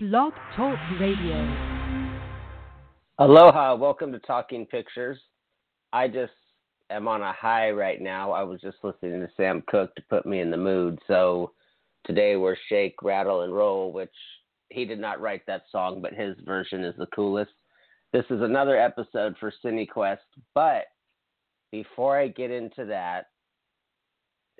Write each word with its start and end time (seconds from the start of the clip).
Blog 0.00 0.32
Talk 0.54 0.78
Radio. 1.00 1.34
Aloha, 3.18 3.74
welcome 3.74 4.12
to 4.12 4.20
Talking 4.20 4.64
Pictures. 4.64 5.18
I 5.92 6.06
just 6.06 6.30
am 6.88 7.08
on 7.08 7.20
a 7.20 7.32
high 7.32 7.72
right 7.72 8.00
now. 8.00 8.30
I 8.30 8.44
was 8.44 8.60
just 8.60 8.76
listening 8.84 9.18
to 9.18 9.28
Sam 9.36 9.60
Cooke 9.66 9.92
to 9.96 10.02
put 10.08 10.24
me 10.24 10.38
in 10.38 10.52
the 10.52 10.56
mood. 10.56 11.00
So 11.08 11.50
today 12.04 12.36
we're 12.36 12.54
Shake, 12.68 12.94
Rattle, 13.02 13.40
and 13.40 13.52
Roll, 13.52 13.92
which 13.92 14.14
he 14.68 14.84
did 14.84 15.00
not 15.00 15.20
write 15.20 15.42
that 15.48 15.62
song, 15.72 16.00
but 16.00 16.14
his 16.14 16.36
version 16.44 16.84
is 16.84 16.94
the 16.96 17.06
coolest. 17.06 17.50
This 18.12 18.26
is 18.30 18.40
another 18.40 18.78
episode 18.80 19.34
for 19.40 19.52
CineQuest, 19.64 20.18
but 20.54 20.84
before 21.72 22.16
I 22.16 22.28
get 22.28 22.52
into 22.52 22.84
that, 22.84 23.30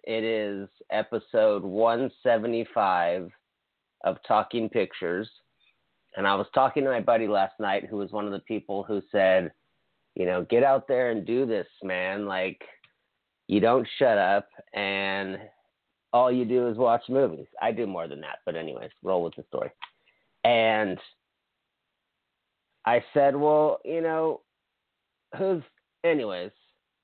it 0.02 0.24
is 0.24 0.68
episode 0.90 1.62
175 1.62 3.30
of 4.04 4.16
Talking 4.26 4.68
Pictures. 4.68 5.28
And 6.16 6.26
I 6.26 6.34
was 6.34 6.46
talking 6.54 6.84
to 6.84 6.90
my 6.90 7.00
buddy 7.00 7.28
last 7.28 7.60
night, 7.60 7.86
who 7.88 7.96
was 7.96 8.10
one 8.10 8.26
of 8.26 8.32
the 8.32 8.40
people 8.40 8.82
who 8.82 9.02
said, 9.12 9.52
you 10.14 10.26
know, 10.26 10.44
get 10.48 10.64
out 10.64 10.88
there 10.88 11.10
and 11.10 11.26
do 11.26 11.46
this, 11.46 11.66
man. 11.82 12.26
Like, 12.26 12.60
you 13.46 13.60
don't 13.60 13.86
shut 13.98 14.18
up 14.18 14.48
and 14.74 15.38
all 16.12 16.32
you 16.32 16.44
do 16.44 16.68
is 16.68 16.76
watch 16.76 17.02
movies. 17.08 17.46
I 17.60 17.72
do 17.72 17.86
more 17.86 18.08
than 18.08 18.20
that, 18.22 18.38
but 18.46 18.56
anyways, 18.56 18.90
roll 19.02 19.22
with 19.22 19.34
the 19.36 19.44
story. 19.48 19.70
And 20.44 20.98
I 22.84 23.04
said, 23.12 23.36
well, 23.36 23.80
you 23.84 24.00
know, 24.00 24.40
who's, 25.36 25.62
anyways, 26.04 26.50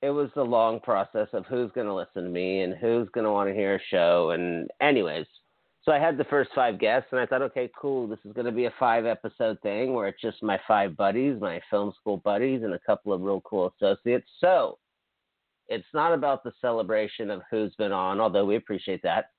it 0.01 0.09
was 0.09 0.29
the 0.35 0.43
long 0.43 0.79
process 0.79 1.27
of 1.33 1.45
who's 1.45 1.71
going 1.73 1.87
to 1.87 1.93
listen 1.93 2.23
to 2.23 2.29
me 2.29 2.61
and 2.61 2.73
who's 2.73 3.07
going 3.09 3.25
to 3.25 3.31
want 3.31 3.49
to 3.49 3.55
hear 3.55 3.75
a 3.75 3.79
show. 3.89 4.31
And, 4.31 4.69
anyways, 4.81 5.27
so 5.85 5.91
I 5.91 5.99
had 5.99 6.17
the 6.17 6.23
first 6.25 6.49
five 6.55 6.79
guests, 6.79 7.09
and 7.11 7.21
I 7.21 7.27
thought, 7.27 7.43
okay, 7.43 7.69
cool. 7.79 8.07
This 8.07 8.19
is 8.25 8.33
going 8.33 8.47
to 8.47 8.51
be 8.51 8.65
a 8.65 8.73
five 8.79 9.05
episode 9.05 9.61
thing 9.61 9.93
where 9.93 10.07
it's 10.07 10.21
just 10.21 10.41
my 10.41 10.59
five 10.67 10.97
buddies, 10.97 11.39
my 11.39 11.61
film 11.69 11.93
school 11.99 12.17
buddies, 12.17 12.63
and 12.63 12.73
a 12.73 12.79
couple 12.79 13.13
of 13.13 13.21
real 13.21 13.41
cool 13.41 13.71
associates. 13.79 14.27
So 14.39 14.79
it's 15.67 15.85
not 15.93 16.11
about 16.11 16.43
the 16.43 16.53
celebration 16.59 17.29
of 17.29 17.43
who's 17.51 17.75
been 17.75 17.91
on, 17.91 18.19
although 18.19 18.45
we 18.45 18.55
appreciate 18.55 19.03
that. 19.03 19.29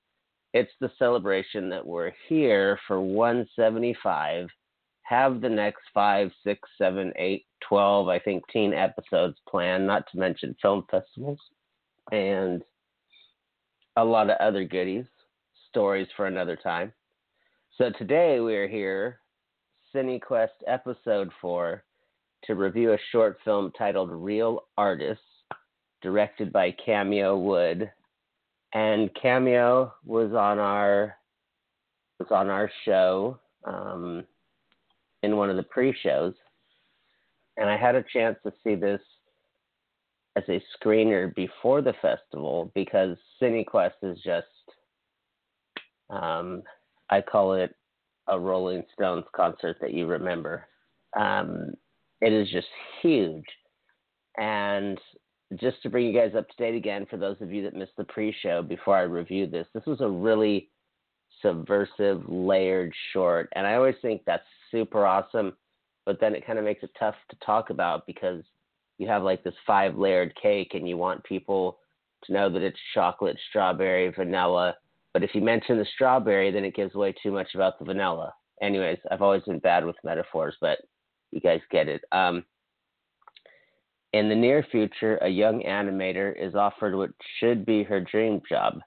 It's 0.54 0.70
the 0.80 0.90
celebration 1.00 1.68
that 1.70 1.84
we're 1.84 2.12
here 2.28 2.78
for 2.86 3.00
175. 3.00 4.46
Have 5.02 5.40
the 5.40 5.48
next 5.48 5.82
five, 5.92 6.30
six, 6.44 6.68
seven, 6.78 7.12
eight, 7.16 7.44
12, 7.68 8.08
I 8.08 8.20
think, 8.20 8.44
teen 8.52 8.72
episodes 8.72 9.36
planned, 9.48 9.86
not 9.86 10.04
to 10.12 10.18
mention 10.18 10.56
film 10.62 10.84
festivals 10.90 11.40
and 12.12 12.62
a 13.96 14.04
lot 14.04 14.30
of 14.30 14.36
other 14.38 14.64
goodies 14.64 15.06
stories 15.76 16.08
for 16.16 16.24
another 16.24 16.56
time. 16.56 16.90
So 17.76 17.90
today 17.98 18.40
we 18.40 18.56
are 18.56 18.66
here, 18.66 19.20
CineQuest 19.94 20.48
episode 20.66 21.30
four, 21.38 21.84
to 22.44 22.54
review 22.54 22.94
a 22.94 22.98
short 23.12 23.36
film 23.44 23.70
titled 23.76 24.10
Real 24.10 24.68
Artists, 24.78 25.22
directed 26.00 26.50
by 26.50 26.74
Cameo 26.82 27.36
Wood. 27.36 27.90
And 28.72 29.10
Cameo 29.20 29.92
was 30.06 30.32
on 30.32 30.58
our 30.58 31.14
was 32.18 32.28
on 32.30 32.48
our 32.48 32.70
show 32.86 33.38
um, 33.66 34.24
in 35.22 35.36
one 35.36 35.50
of 35.50 35.56
the 35.56 35.62
pre-shows, 35.62 36.32
and 37.58 37.68
I 37.68 37.76
had 37.76 37.96
a 37.96 38.04
chance 38.14 38.38
to 38.44 38.52
see 38.64 38.76
this 38.76 39.02
as 40.36 40.44
a 40.48 40.62
screener 40.74 41.34
before 41.34 41.82
the 41.82 41.92
festival 42.00 42.72
because 42.74 43.18
CineQuest 43.42 43.92
is 44.02 44.18
just 44.24 44.46
um, 46.10 46.62
I 47.10 47.20
call 47.20 47.54
it 47.54 47.74
a 48.28 48.38
Rolling 48.38 48.82
Stones 48.94 49.24
concert 49.34 49.76
that 49.80 49.92
you 49.92 50.06
remember. 50.06 50.66
Um, 51.16 51.72
it 52.20 52.32
is 52.32 52.50
just 52.50 52.66
huge. 53.02 53.44
And 54.38 54.98
just 55.54 55.82
to 55.82 55.90
bring 55.90 56.06
you 56.06 56.18
guys 56.18 56.34
up 56.36 56.48
to 56.48 56.56
date 56.56 56.74
again, 56.74 57.06
for 57.08 57.16
those 57.16 57.36
of 57.40 57.52
you 57.52 57.62
that 57.64 57.74
missed 57.74 57.96
the 57.96 58.04
pre 58.04 58.34
show 58.42 58.62
before 58.62 58.96
I 58.96 59.02
reviewed 59.02 59.52
this, 59.52 59.66
this 59.74 59.86
was 59.86 60.00
a 60.00 60.08
really 60.08 60.70
subversive, 61.42 62.22
layered 62.28 62.92
short. 63.12 63.48
And 63.54 63.66
I 63.66 63.74
always 63.74 63.94
think 64.02 64.22
that's 64.26 64.42
super 64.70 65.06
awesome, 65.06 65.52
but 66.04 66.18
then 66.20 66.34
it 66.34 66.46
kind 66.46 66.58
of 66.58 66.64
makes 66.64 66.82
it 66.82 66.90
tough 66.98 67.14
to 67.30 67.36
talk 67.44 67.70
about 67.70 68.06
because 68.06 68.42
you 68.98 69.06
have 69.06 69.22
like 69.22 69.44
this 69.44 69.54
five 69.66 69.96
layered 69.96 70.34
cake 70.40 70.72
and 70.74 70.88
you 70.88 70.96
want 70.96 71.22
people 71.24 71.78
to 72.24 72.32
know 72.32 72.50
that 72.50 72.62
it's 72.62 72.78
chocolate, 72.94 73.38
strawberry, 73.50 74.08
vanilla, 74.08 74.74
but 75.16 75.24
if 75.24 75.34
you 75.34 75.40
mention 75.40 75.78
the 75.78 75.86
strawberry, 75.94 76.50
then 76.50 76.62
it 76.62 76.76
gives 76.76 76.94
away 76.94 77.14
too 77.22 77.32
much 77.32 77.54
about 77.54 77.78
the 77.78 77.86
vanilla. 77.86 78.34
Anyways, 78.60 78.98
I've 79.10 79.22
always 79.22 79.44
been 79.44 79.60
bad 79.60 79.82
with 79.82 79.96
metaphors, 80.04 80.54
but 80.60 80.80
you 81.30 81.40
guys 81.40 81.62
get 81.70 81.88
it. 81.88 82.04
Um, 82.12 82.44
in 84.12 84.28
the 84.28 84.34
near 84.34 84.62
future, 84.70 85.16
a 85.22 85.28
young 85.30 85.62
animator 85.62 86.34
is 86.38 86.54
offered 86.54 86.94
what 86.94 87.12
should 87.40 87.64
be 87.64 87.82
her 87.82 87.98
dream 87.98 88.42
job. 88.46 88.80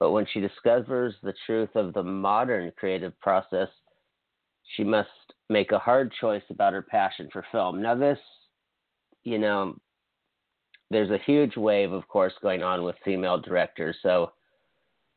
But 0.00 0.12
when 0.12 0.24
she 0.32 0.40
discovers 0.40 1.14
the 1.22 1.34
truth 1.44 1.68
of 1.74 1.92
the 1.92 2.02
modern 2.02 2.72
creative 2.78 3.20
process, 3.20 3.68
she 4.74 4.84
must 4.84 5.10
make 5.50 5.72
a 5.72 5.78
hard 5.78 6.14
choice 6.18 6.44
about 6.48 6.72
her 6.72 6.80
passion 6.80 7.28
for 7.30 7.44
film. 7.52 7.82
Now, 7.82 7.94
this, 7.94 8.18
you 9.22 9.38
know, 9.38 9.76
there's 10.90 11.10
a 11.10 11.22
huge 11.26 11.58
wave, 11.58 11.92
of 11.92 12.08
course, 12.08 12.32
going 12.40 12.62
on 12.62 12.84
with 12.84 12.96
female 13.04 13.38
directors. 13.38 13.98
So 14.02 14.32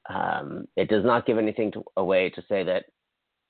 um, 0.09 0.67
it 0.75 0.89
does 0.89 1.06
not 1.06 1.25
give 1.25 1.38
anything 1.38 1.72
to, 1.73 1.84
away 1.97 2.29
to 2.31 2.44
say 2.50 2.63
that 2.63 2.85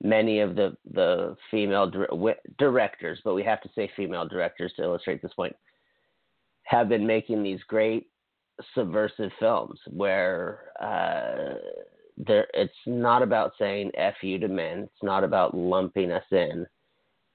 many 0.03 0.39
of 0.39 0.55
the 0.55 0.75
the 0.93 1.35
female 1.49 1.89
dire- 1.89 2.35
directors, 2.57 3.19
but 3.23 3.35
we 3.35 3.43
have 3.43 3.61
to 3.61 3.69
say 3.75 3.89
female 3.95 4.27
directors 4.27 4.73
to 4.75 4.83
illustrate 4.83 5.21
this 5.21 5.33
point, 5.33 5.55
have 6.63 6.89
been 6.89 7.05
making 7.05 7.43
these 7.43 7.61
great 7.67 8.07
subversive 8.75 9.31
films 9.39 9.79
where 9.87 10.71
uh, 10.81 11.55
there 12.17 12.47
it's 12.53 12.73
not 12.85 13.21
about 13.21 13.53
saying 13.57 13.91
"f 13.95 14.15
you" 14.21 14.39
to 14.39 14.47
men. 14.47 14.79
It's 14.79 15.03
not 15.03 15.23
about 15.23 15.55
lumping 15.55 16.11
us 16.11 16.25
in, 16.31 16.65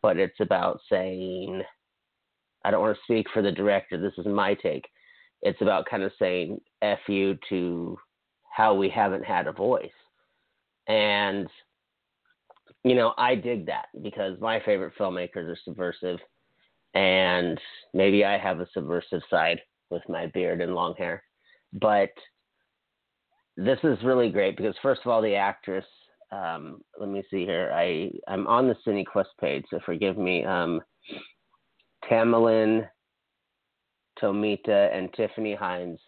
but 0.03 0.19
it's 0.19 0.41
about 0.41 0.81
saying, 0.91 1.62
I 2.65 2.71
don't 2.71 2.81
want 2.81 2.97
to 2.97 3.03
speak 3.04 3.27
for 3.33 3.43
the 3.43 3.53
director. 3.53 3.98
This 4.00 4.12
is 4.19 4.27
my 4.27 4.54
take. 4.54 4.87
It's 5.43 5.60
about 5.62 5.87
kind 5.87 6.03
of 6.03 6.12
saying 6.19 6.60
"f 6.83 7.00
you" 7.09 7.38
to 7.48 7.98
how 8.56 8.72
we 8.72 8.89
haven't 8.89 9.25
had 9.25 9.47
a 9.47 9.53
voice. 9.53 9.91
And, 10.89 11.47
you 12.84 12.94
know, 12.94 13.12
I 13.19 13.34
dig 13.34 13.67
that 13.67 13.89
because 14.03 14.41
my 14.41 14.62
favorite 14.65 14.94
filmmakers 14.99 15.47
are 15.47 15.59
subversive. 15.62 16.19
And 16.95 17.61
maybe 17.93 18.25
I 18.25 18.39
have 18.39 18.61
a 18.61 18.69
subversive 18.72 19.21
side 19.28 19.61
with 19.91 20.00
my 20.09 20.28
beard 20.28 20.62
and 20.62 20.75
long 20.75 20.95
hair. 20.97 21.22
But 21.75 22.09
this 23.59 23.78
is 23.83 23.99
really 24.03 24.31
great 24.31 24.56
because, 24.56 24.75
first 24.81 25.03
of 25.05 25.12
all, 25.12 25.21
the 25.21 25.34
actress, 25.34 25.84
um, 26.33 26.81
let 26.99 27.11
me 27.11 27.22
see 27.31 27.45
here. 27.45 27.71
I, 27.75 28.11
I'm 28.27 28.47
on 28.47 28.69
the 28.69 28.77
CineQuest 28.87 29.37
page, 29.39 29.65
so 29.69 29.81
forgive 29.84 30.16
me. 30.16 30.47
Um, 30.47 30.81
Tomita 32.11 32.89
and 34.97 35.12
Tiffany 35.12 35.55
Hines 35.55 35.99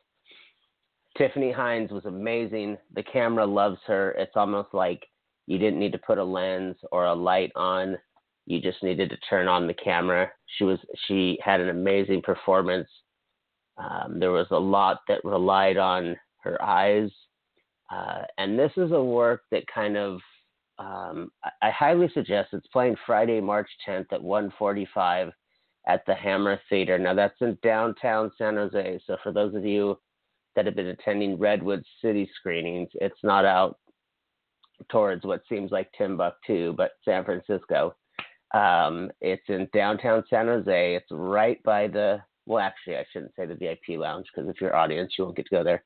Tiffany 1.19 1.51
Hines 1.51 1.91
was 1.91 2.05
amazing. 2.05 2.79
The 2.95 3.03
camera 3.03 3.45
loves 3.45 3.81
her. 3.87 4.12
It's 4.12 4.37
almost 4.37 4.69
like 4.73 5.05
you 5.47 5.59
didn't 5.59 5.81
need 5.81 5.93
to 5.93 5.99
put 5.99 6.19
a 6.19 6.25
lens 6.25 6.77
or 6.93 7.06
a 7.06 7.15
light 7.15 7.51
on. 7.56 7.99
You 8.47 8.61
just 8.61 8.83
needed 8.83 9.11
to 9.11 9.17
turn 9.29 9.49
on 9.49 9.67
the 9.67 9.75
camera. 9.75 10.31
She 10.56 10.65
was 10.65 10.79
she 11.06 11.39
had 11.43 11.61
an 11.61 11.71
amazing 11.71 12.23
performance. 12.23 12.89
Um, 13.77 14.19
there 14.21 14.31
was 14.31 14.47
a 14.53 14.59
lot 14.59 15.01
that 15.09 15.25
relied 15.25 15.77
on 15.77 16.17
her 16.43 16.61
eyes, 16.62 17.11
uh, 17.91 18.23
and 18.39 18.59
this 18.59 18.73
is 18.77 18.93
a 18.93 19.03
work 19.03 19.43
that 19.50 19.65
kind 19.73 19.97
of 19.97 20.21
um, 20.79 21.33
I, 21.45 21.69
I 21.69 21.71
highly 21.71 22.09
suggest. 22.15 22.50
It's 22.53 22.67
playing 22.69 22.97
Friday, 23.05 23.41
March 23.41 23.69
10th 23.87 24.12
at 24.12 24.21
1:45 24.21 25.32
at 25.88 26.03
the 26.06 26.14
Hammer 26.14 26.61
Theater. 26.69 26.99
Now 26.99 27.14
that's 27.14 27.41
in 27.41 27.59
downtown 27.62 28.31
San 28.38 28.55
Jose. 28.55 29.00
So 29.06 29.17
for 29.23 29.32
those 29.32 29.55
of 29.55 29.64
you 29.64 29.99
that 30.58 30.66
have 30.66 30.75
been 30.75 30.88
attending 30.88 31.38
Redwood 31.38 31.84
City 32.02 32.28
screenings. 32.34 32.88
It's 32.94 33.22
not 33.22 33.44
out 33.44 33.78
towards 34.90 35.25
what 35.25 35.43
seems 35.49 35.70
like 35.70 35.88
Timbuktu, 35.96 36.72
but 36.72 36.94
San 37.05 37.25
Francisco. 37.25 37.94
Um, 38.52 39.12
it's 39.20 39.49
in 39.49 39.69
downtown 39.72 40.25
San 40.28 40.49
Jose. 40.49 40.96
It's 40.96 41.06
right 41.12 41.62
by 41.62 41.87
the, 41.87 42.20
well, 42.46 42.58
actually, 42.58 42.96
I 42.96 43.06
shouldn't 43.12 43.37
say 43.37 43.46
the 43.46 43.55
VIP 43.55 44.00
lounge 44.00 44.26
because 44.34 44.50
if 44.50 44.60
you're 44.60 44.75
audience, 44.75 45.12
you 45.16 45.22
won't 45.22 45.37
get 45.37 45.46
to 45.46 45.55
go 45.55 45.62
there. 45.62 45.84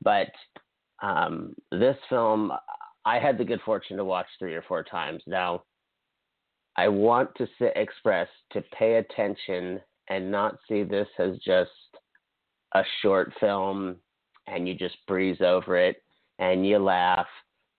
But 0.00 0.30
um, 1.02 1.54
this 1.70 1.98
film, 2.08 2.52
I 3.04 3.18
had 3.18 3.36
the 3.36 3.44
good 3.44 3.60
fortune 3.66 3.98
to 3.98 4.04
watch 4.06 4.28
three 4.38 4.54
or 4.54 4.64
four 4.66 4.82
times. 4.82 5.22
Now, 5.26 5.64
I 6.78 6.88
want 6.88 7.34
to 7.36 7.46
sit, 7.58 7.74
express 7.76 8.28
to 8.54 8.64
pay 8.78 8.94
attention 8.94 9.78
and 10.08 10.30
not 10.30 10.56
see 10.66 10.84
this 10.84 11.08
as 11.18 11.36
just 11.44 11.70
a 12.74 12.82
short 13.02 13.32
film 13.40 13.96
and 14.46 14.66
you 14.68 14.74
just 14.74 14.96
breeze 15.06 15.40
over 15.40 15.76
it 15.76 16.02
and 16.38 16.66
you 16.66 16.78
laugh 16.78 17.26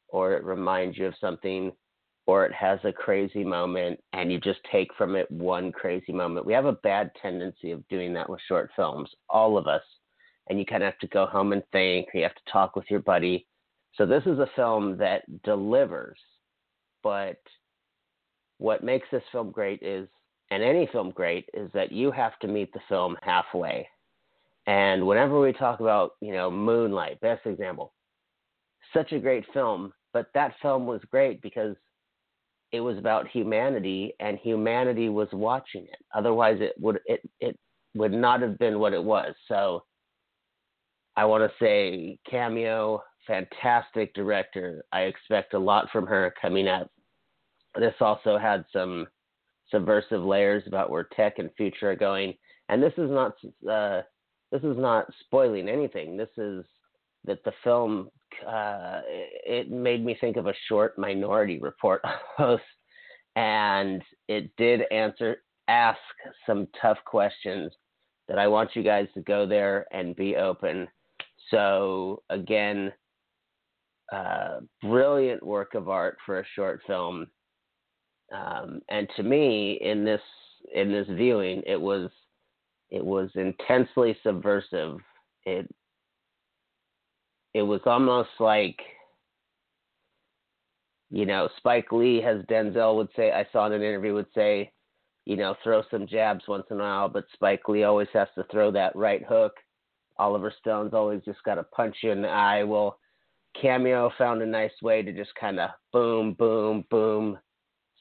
or 0.10 0.34
it 0.34 0.44
reminds 0.44 0.98
you 0.98 1.06
of 1.08 1.14
something 1.19 1.72
or 2.25 2.46
it 2.46 2.54
has 2.54 2.80
a 2.84 2.92
crazy 2.92 3.44
moment 3.44 4.00
and 4.14 4.31
you 4.31 4.40
just 4.40 4.60
take 4.72 4.94
from 4.98 5.16
it 5.16 5.30
one 5.31 5.72
crazy 5.72 6.12
moment. 6.12 6.46
We 6.46 6.54
have 6.54 6.66
a 6.66 6.74
bad 6.74 7.12
tendency 7.22 7.72
of 7.72 7.88
doing 7.88 8.14
that 8.14 8.30
with 8.30 8.42
short 8.48 8.69
films, 8.75 9.10
all 9.30 9.58
of 9.58 9.68
us. 9.68 9.84
And 10.50 10.60
you 10.60 10.66
kind 10.66 10.84
of 10.84 10.92
have 10.92 11.00
to 11.00 11.08
go 11.08 11.25
home 11.25 11.54
and 11.54 11.64
think, 11.72 12.08
you 12.14 12.24
have 12.24 12.36
to 12.36 12.52
talk 12.52 12.75
with 12.75 12.86
your 12.90 13.02
buddy. 13.02 13.48
So 13.96 14.06
this 14.06 14.24
is 14.25 14.40
a 14.40 14.50
film 14.56 14.98
that 14.98 15.24
delivers, 15.44 16.19
but 17.04 17.42
what 18.58 18.84
makes 18.84 19.08
this 19.12 19.24
film 19.31 19.52
great 19.52 19.81
is, 19.81 20.08
and 20.52 20.64
any 20.64 20.88
film 20.92 21.12
great, 21.12 21.50
is 21.54 21.69
that 21.74 21.92
you 21.92 22.12
have 22.12 22.38
to 22.40 22.48
meet 22.48 22.72
the 22.74 22.80
film 22.88 23.18
halfway. 23.22 23.88
And 24.68 25.08
whenever 25.08 25.40
we 25.40 25.54
talk 25.54 25.80
about, 25.80 26.12
you 26.22 26.34
know, 26.34 26.52
Moonlight, 26.52 27.19
best 27.22 27.46
example, 27.46 27.94
such 28.94 29.14
a 29.14 29.19
great 29.19 29.46
film, 29.54 29.94
but 30.14 30.28
that 30.34 30.54
film 30.62 30.86
was 30.86 31.02
great 31.10 31.42
because 31.42 31.75
it 32.72 32.81
was 32.81 32.98
about 32.98 33.28
humanity 33.30 34.14
and 34.19 34.38
humanity 34.38 35.10
was 35.10 35.30
watching 35.31 35.84
it. 35.84 36.00
Otherwise 36.14 36.58
it 36.60 36.74
would 36.80 37.00
it 37.06 37.22
it 37.40 37.58
would 37.96 38.12
not 38.12 38.42
have 38.42 38.60
been 38.60 38.80
what 38.80 38.94
it 38.94 39.04
was. 39.04 39.34
So 39.48 39.84
i 41.16 41.25
want 41.25 41.50
to 41.50 41.64
say 41.64 42.19
cameo 42.30 43.02
fantastic 43.28 44.14
director. 44.14 44.84
I 44.92 45.02
expect 45.02 45.54
a 45.54 45.60
lot 45.60 45.90
from 45.92 46.08
her 46.08 46.34
coming 46.42 46.68
up. 46.68 46.90
This 47.75 47.94
also 48.00 48.38
had 48.38 48.66
some 48.74 49.06
subversive 49.69 50.24
layers 50.24 50.64
about 50.66 50.90
where 50.90 51.08
tech 51.16 51.38
and 51.38 51.50
future 51.58 51.92
are 51.92 51.96
going. 51.96 52.34
And 52.69 52.81
this 52.81 52.94
is 52.98 53.12
not 53.12 53.34
uh, 53.69 54.02
this 54.52 54.64
is 54.64 54.78
not 54.78 55.06
spoiling 55.26 55.70
anything 55.70 56.18
this 56.18 56.30
is 56.38 56.64
that 57.26 57.44
the 57.44 57.54
film 57.64 58.10
uh, 58.48 59.02
it 59.08 59.72
made 59.72 60.04
me 60.04 60.18
think 60.20 60.38
of 60.38 60.48
a 60.48 60.54
short 60.68 60.98
Minority 60.98 61.60
Report 61.60 62.02
host, 62.38 62.64
and 63.36 64.02
it 64.28 64.52
did 64.58 64.82
answer 64.92 65.38
ask 65.68 66.00
some 66.46 66.68
tough 66.82 66.98
questions 67.06 67.72
that 68.28 68.40
I 68.40 68.48
want 68.48 68.76
you 68.76 68.84
guys 68.84 69.08
to 69.14 69.22
go 69.22 69.46
there 69.46 69.86
and 69.92 70.16
be 70.16 70.36
open. 70.36 70.88
So 71.52 72.24
again, 72.30 72.92
uh, 74.12 74.60
brilliant 74.82 75.44
work 75.44 75.74
of 75.74 75.90
art 75.90 76.18
for 76.26 76.40
a 76.40 76.46
short 76.56 76.82
film, 76.88 77.28
um, 78.34 78.82
and 78.90 79.08
to 79.16 79.24
me, 79.24 79.80
in 79.82 80.04
this 80.04 80.22
in 80.74 80.92
this 80.92 81.08
viewing, 81.10 81.64
it 81.66 81.80
was 81.80 82.10
it 82.89 83.04
was 83.04 83.30
intensely 83.36 84.18
subversive. 84.24 84.98
It 85.45 85.69
it 87.54 87.62
was 87.62 87.81
almost 87.86 88.30
like 88.39 88.80
you 91.10 91.25
know 91.25 91.50
Spike 91.57 91.92
Lee 91.92 92.24
as 92.24 92.44
Denzel 92.44 92.95
would 92.95 93.10
say 93.16 93.31
I 93.31 93.45
saw 93.51 93.66
in 93.68 93.74
an 93.74 93.81
interview 93.81 94.13
would 94.13 94.28
say 94.36 94.72
you 95.25 95.38
know 95.38 95.56
throw 95.63 95.84
some 95.89 96.07
jabs 96.07 96.44
once 96.48 96.66
in 96.69 96.80
a 96.80 96.84
while 96.84 97.10
but 97.10 97.25
Spike 97.34 97.68
Lee 97.68 97.84
always 97.84 98.10
has 98.13 98.28
to 98.36 98.45
throw 98.51 98.72
that 98.72 98.95
right 98.95 99.24
hook. 99.28 99.54
Oliver 100.19 100.54
Stone's 100.60 100.94
always 100.94 101.22
just 101.24 101.44
got 101.44 101.56
to 101.56 101.63
punch 101.63 101.98
you 102.04 102.12
in 102.12 102.22
the 102.22 102.30
eye. 102.30 102.63
Well 102.63 103.00
Cameo 103.62 104.12
found 104.18 104.42
a 104.42 104.45
nice 104.45 104.81
way 104.81 105.01
to 105.01 105.12
just 105.12 105.33
kind 105.40 105.60
of 105.60 105.72
boom 105.92 106.33
boom 106.33 106.86
boom 106.90 107.40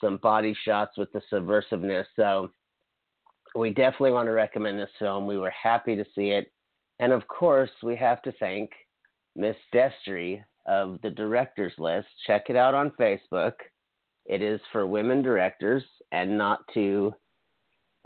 some 0.01 0.19
body 0.19 0.55
shots 0.65 0.97
with 0.99 1.11
the 1.13 1.23
subversiveness. 1.33 2.05
So 2.17 2.51
we 3.57 3.71
definitely 3.71 4.13
want 4.13 4.27
to 4.27 4.33
recommend 4.33 4.79
this 4.79 4.91
film 4.99 5.27
we 5.27 5.39
were 5.39 5.51
happy 5.51 5.97
to 5.97 6.05
see 6.15 6.31
it 6.31 6.53
and 7.01 7.13
of 7.13 7.27
course 7.29 7.71
we 7.83 7.97
have 7.97 8.23
to 8.23 8.33
thank 8.33 8.71
Miss 9.37 9.57
Destri 9.73 10.43
of 10.67 10.99
the 11.03 11.11
directors 11.11 11.73
list. 11.79 12.09
Check 12.27 12.47
it 12.49 12.57
out 12.57 12.75
on 12.75 12.91
Facebook. 12.99 13.53
It 14.25 14.43
is 14.43 14.61
for 14.73 14.87
women 14.87 15.23
directors 15.23 15.85
and 16.11 16.37
not 16.37 16.61
to 16.75 17.15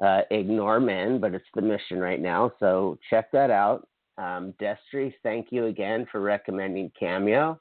uh, 0.05 0.23
ignore 0.31 0.81
men, 0.81 1.21
but 1.21 1.35
it's 1.35 1.45
the 1.55 1.63
mission 1.63 1.99
right 1.99 2.21
now. 2.21 2.53
So 2.61 2.99
check 3.09 3.31
that 3.33 3.51
out. 3.51 3.89
Um, 4.19 4.55
Destri, 4.61 5.15
thank 5.23 5.49
you 5.51 5.67
again 5.67 6.07
for 6.11 6.21
recommending 6.21 6.91
Cameo. 6.99 7.59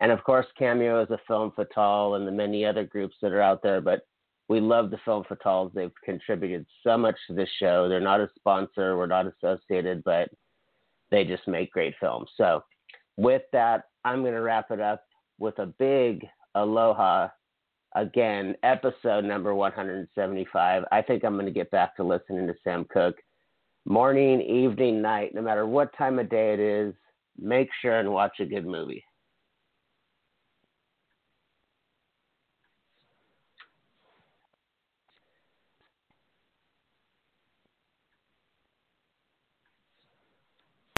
And 0.00 0.12
of 0.12 0.22
course, 0.24 0.46
Cameo 0.58 1.02
is 1.02 1.10
a 1.10 1.18
Film 1.26 1.52
Fatale 1.56 2.14
and 2.14 2.28
the 2.28 2.32
many 2.32 2.64
other 2.64 2.84
groups 2.84 3.16
that 3.22 3.32
are 3.32 3.40
out 3.40 3.62
there, 3.62 3.80
but 3.80 4.02
we 4.48 4.60
love 4.60 4.90
the 4.90 4.98
Film 5.04 5.24
Fatales. 5.24 5.72
They've 5.74 5.92
contributed 6.04 6.66
so 6.84 6.96
much 6.96 7.16
to 7.26 7.34
this 7.34 7.48
show. 7.58 7.88
They're 7.88 8.00
not 8.00 8.20
a 8.20 8.30
sponsor, 8.36 8.96
we're 8.96 9.06
not 9.06 9.26
associated, 9.26 10.04
but 10.04 10.28
they 11.10 11.24
just 11.24 11.46
make 11.48 11.72
great 11.72 11.94
films. 12.00 12.30
So 12.36 12.62
with 13.16 13.42
that, 13.52 13.84
I'm 14.04 14.22
going 14.22 14.34
to 14.34 14.40
wrap 14.40 14.70
it 14.70 14.80
up 14.80 15.04
with 15.38 15.58
a 15.58 15.66
big 15.66 16.26
aloha. 16.54 17.28
Again, 17.94 18.54
episode 18.62 19.24
number 19.24 19.54
175. 19.54 20.84
I 20.92 21.02
think 21.02 21.24
I'm 21.24 21.34
going 21.34 21.46
to 21.46 21.52
get 21.52 21.70
back 21.70 21.96
to 21.96 22.04
listening 22.04 22.46
to 22.46 22.54
Sam 22.62 22.84
Cooke. 22.90 23.16
Morning, 23.84 24.40
evening, 24.42 25.00
night, 25.00 25.34
no 25.34 25.40
matter 25.42 25.66
what 25.66 25.96
time 25.96 26.18
of 26.18 26.28
day 26.28 26.52
it 26.52 26.60
is, 26.60 26.94
make 27.38 27.68
sure 27.80 27.98
and 27.98 28.10
watch 28.10 28.40
a 28.40 28.44
good 28.44 28.66
movie. 28.66 29.04